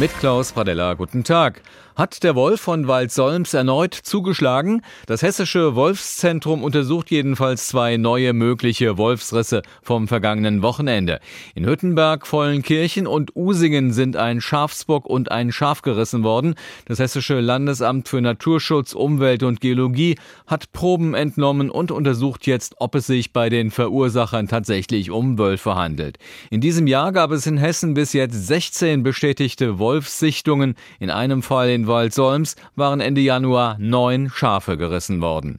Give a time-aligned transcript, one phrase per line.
[0.00, 1.60] Mit Klaus Pradella, guten Tag.
[2.00, 4.80] Hat der Wolf von Waldsolms erneut zugeschlagen?
[5.04, 11.20] Das hessische Wolfszentrum untersucht jedenfalls zwei neue mögliche Wolfsrisse vom vergangenen Wochenende.
[11.54, 16.54] In Hüttenberg, Vollenkirchen und Usingen sind ein Schafsbock und ein Schaf gerissen worden.
[16.86, 22.94] Das hessische Landesamt für Naturschutz, Umwelt und Geologie hat Proben entnommen und untersucht jetzt, ob
[22.94, 26.16] es sich bei den Verursachern tatsächlich um Wölfe handelt.
[26.48, 31.68] In diesem Jahr gab es in Hessen bis jetzt 16 bestätigte Wolfssichtungen, in einem Fall
[31.70, 35.58] in Waldsolms waren Ende Januar neun Schafe gerissen worden.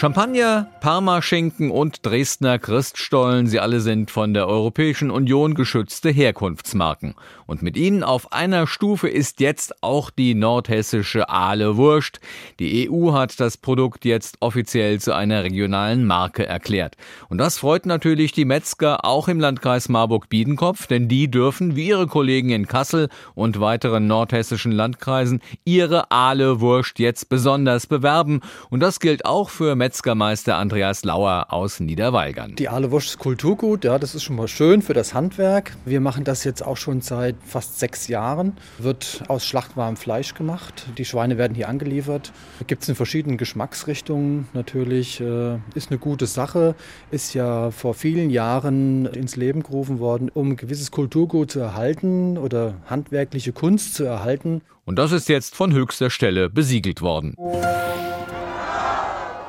[0.00, 7.16] Champagner, Parmaschinken und Dresdner Christstollen, sie alle sind von der Europäischen Union geschützte Herkunftsmarken.
[7.46, 12.20] Und mit ihnen auf einer Stufe ist jetzt auch die nordhessische Aale Wurst.
[12.60, 16.96] Die EU hat das Produkt jetzt offiziell zu einer regionalen Marke erklärt.
[17.28, 22.06] Und das freut natürlich die Metzger auch im Landkreis Marburg-Biedenkopf, denn die dürfen, wie ihre
[22.06, 28.42] Kollegen in Kassel und weiteren nordhessischen Landkreisen, ihre Aale Wurst jetzt besonders bewerben.
[28.70, 32.56] Und das gilt auch für Metzger Metzgermeister Andreas Lauer aus Niederweilgern.
[32.56, 35.74] Die Ahlewurst ist Kulturgut, ja, das ist schon mal schön für das Handwerk.
[35.86, 38.58] Wir machen das jetzt auch schon seit fast sechs Jahren.
[38.76, 40.84] Wird aus schlachtwarmem Fleisch gemacht.
[40.98, 42.32] Die Schweine werden hier angeliefert.
[42.66, 45.22] Gibt es in verschiedenen Geschmacksrichtungen natürlich.
[45.22, 46.74] Äh, ist eine gute Sache.
[47.10, 52.74] Ist ja vor vielen Jahren ins Leben gerufen worden, um gewisses Kulturgut zu erhalten oder
[52.90, 54.60] handwerkliche Kunst zu erhalten.
[54.84, 57.34] Und das ist jetzt von höchster Stelle besiegelt worden.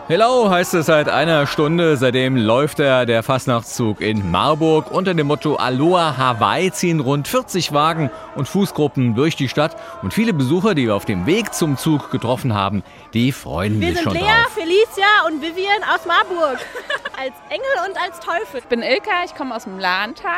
[0.10, 1.96] Hello heißt es seit einer Stunde.
[1.96, 4.90] Seitdem läuft er der Fastnachtszug in Marburg.
[4.90, 9.78] Unter dem Motto Aloha Hawaii ziehen rund 40 Wagen und Fußgruppen durch die Stadt.
[10.02, 12.82] Und viele Besucher, die wir auf dem Weg zum Zug getroffen haben,
[13.14, 14.52] die freuen wir sich schon Lea, drauf.
[14.56, 16.58] Felicia und Vivian aus Marburg.
[17.16, 18.62] als Engel und als Teufel.
[18.62, 20.34] Ich bin Ilka, ich komme aus dem Lahntal.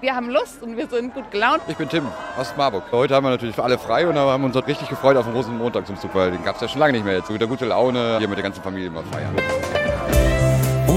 [0.00, 1.62] Wir haben Lust und wir sind gut gelaunt.
[1.68, 2.06] Ich bin Tim
[2.36, 2.84] aus Marburg.
[2.92, 5.86] Heute haben wir natürlich für alle frei und haben uns richtig gefreut auf den Rosenmontag
[5.86, 7.16] zum Zug, weil den gab es ja schon lange nicht mehr.
[7.16, 9.34] Jetzt wieder gute Laune, hier mit der ganzen Familie mal feiern.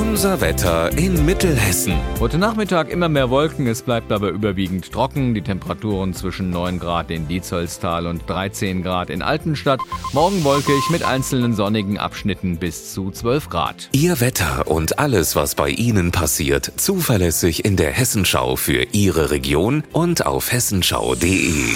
[0.09, 1.93] Unser Wetter in Mittelhessen.
[2.19, 5.35] Heute Nachmittag immer mehr Wolken, es bleibt aber überwiegend trocken.
[5.35, 9.79] Die Temperaturen zwischen 9 Grad in Diezolstal und 13 Grad in Altenstadt.
[10.11, 13.89] Morgen wolkig mit einzelnen sonnigen Abschnitten bis zu 12 Grad.
[13.91, 19.83] Ihr Wetter und alles, was bei Ihnen passiert, zuverlässig in der Hessenschau für Ihre Region
[19.93, 21.75] und auf hessenschau.de.